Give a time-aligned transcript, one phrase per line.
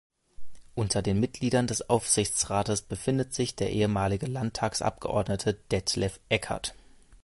[0.73, 6.73] Unter den Mitgliedern des Aufsichtsrates befindet sich der ehemalige Landtagsabgeordnete Detlef Eckert.